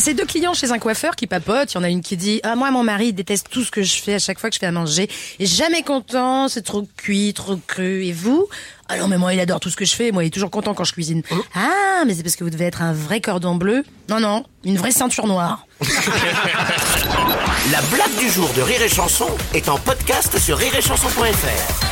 C'est 0.00 0.14
deux 0.14 0.24
clients 0.24 0.54
chez 0.54 0.70
un 0.70 0.78
coiffeur 0.78 1.14
qui 1.14 1.26
papotent. 1.26 1.72
Il 1.72 1.74
y 1.74 1.78
en 1.78 1.82
a 1.82 1.90
une 1.90 2.00
qui 2.00 2.16
dit 2.16 2.40
Ah, 2.42 2.56
moi, 2.56 2.70
mon 2.70 2.82
mari 2.82 3.12
déteste 3.12 3.48
tout 3.50 3.62
ce 3.62 3.70
que 3.70 3.82
je 3.82 4.00
fais 4.00 4.14
à 4.14 4.18
chaque 4.18 4.38
fois 4.38 4.48
que 4.48 4.54
je 4.54 4.58
fais 4.58 4.64
à 4.64 4.72
manger. 4.72 5.10
Il 5.38 5.44
est 5.44 5.46
jamais 5.46 5.82
content, 5.82 6.48
c'est 6.48 6.62
trop 6.62 6.88
cuit, 6.96 7.34
trop 7.34 7.58
cru. 7.66 8.06
Et 8.06 8.12
vous? 8.12 8.48
Ah 8.88 8.96
non, 8.96 9.08
mais 9.08 9.18
moi, 9.18 9.34
il 9.34 9.40
adore 9.40 9.60
tout 9.60 9.68
ce 9.68 9.76
que 9.76 9.84
je 9.84 9.94
fais. 9.94 10.10
Moi, 10.10 10.24
il 10.24 10.28
est 10.28 10.30
toujours 10.30 10.50
content 10.50 10.72
quand 10.72 10.84
je 10.84 10.94
cuisine. 10.94 11.20
Ah, 11.54 12.04
mais 12.06 12.14
c'est 12.14 12.22
parce 12.22 12.36
que 12.36 12.44
vous 12.44 12.50
devez 12.50 12.64
être 12.64 12.80
un 12.80 12.94
vrai 12.94 13.20
cordon 13.20 13.56
bleu. 13.56 13.84
Non, 14.08 14.20
non, 14.20 14.46
une 14.64 14.78
vraie 14.78 14.90
ceinture 14.90 15.26
noire. 15.26 15.66
La 17.70 17.82
blague 17.92 18.16
du 18.18 18.30
jour 18.30 18.48
de 18.56 18.62
Rire 18.62 18.80
et 18.80 18.88
Chanson 18.88 19.28
est 19.52 19.68
en 19.68 19.76
podcast 19.76 20.38
sur 20.38 20.56
rireetchanson.fr. 20.56 21.89